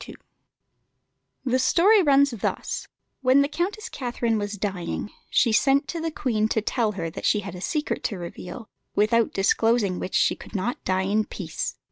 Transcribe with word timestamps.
]The 1.45 1.59
story 1.59 2.01
runs 2.01 2.31
thus: 2.31 2.87
When 3.21 3.43
the 3.43 3.47
Countess 3.47 3.87
Catherine 3.87 4.39
was 4.39 4.53
dying, 4.57 5.11
she 5.29 5.51
sent 5.51 5.87
to 5.89 6.01
the 6.01 6.09
Queen 6.09 6.47
to 6.47 6.59
tell 6.59 6.93
her 6.93 7.11
that 7.11 7.23
she 7.23 7.41
had 7.41 7.53
a 7.53 7.61
secret 7.61 8.03
to 8.05 8.17
reveal, 8.17 8.67
without 8.95 9.31
disclosing 9.31 9.99
which 9.99 10.15
she 10.15 10.35
could 10.35 10.55
not 10.55 10.83
die 10.85 11.03
in 11.03 11.25
peace. 11.25 11.75